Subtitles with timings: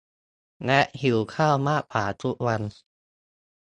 [0.65, 2.61] และหิวข้าวมากกว่าทุกวัน